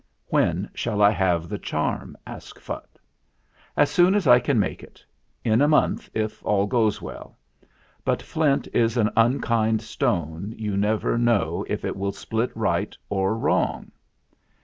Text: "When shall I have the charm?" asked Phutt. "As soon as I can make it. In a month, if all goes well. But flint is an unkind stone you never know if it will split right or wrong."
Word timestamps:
"When 0.29 0.71
shall 0.73 0.99
I 1.03 1.11
have 1.11 1.47
the 1.47 1.59
charm?" 1.59 2.17
asked 2.25 2.57
Phutt. 2.59 2.97
"As 3.77 3.91
soon 3.91 4.15
as 4.15 4.25
I 4.25 4.39
can 4.39 4.57
make 4.57 4.81
it. 4.81 5.05
In 5.45 5.61
a 5.61 5.67
month, 5.67 6.09
if 6.15 6.43
all 6.43 6.65
goes 6.65 7.03
well. 7.03 7.37
But 8.03 8.19
flint 8.23 8.67
is 8.73 8.97
an 8.97 9.11
unkind 9.15 9.79
stone 9.83 10.55
you 10.57 10.75
never 10.75 11.19
know 11.19 11.63
if 11.69 11.85
it 11.85 11.95
will 11.95 12.13
split 12.13 12.49
right 12.57 12.97
or 13.11 13.37
wrong." 13.37 13.91